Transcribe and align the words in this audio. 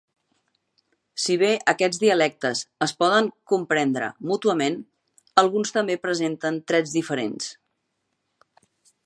Si 1.25 1.33
bé 1.41 1.49
aquests 1.73 1.99
dialectes 2.03 2.63
es 2.85 2.93
poden 3.03 3.29
comprendre 3.53 4.09
mútuament, 4.31 4.79
alguns 5.45 5.77
també 5.77 5.99
presenten 6.09 6.61
trets 6.73 6.97
diferents. 6.99 7.53